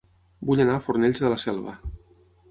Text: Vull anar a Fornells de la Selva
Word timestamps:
Vull 0.49 0.61
anar 0.63 0.77
a 0.77 0.81
Fornells 0.85 1.21
de 1.25 1.29
la 1.33 1.37
Selva 1.43 1.75